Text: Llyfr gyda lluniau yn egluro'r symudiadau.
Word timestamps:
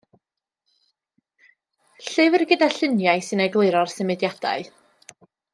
Llyfr 2.07 2.45
gyda 2.53 2.71
lluniau 2.79 3.23
yn 3.37 3.47
egluro'r 3.49 3.95
symudiadau. 3.97 4.71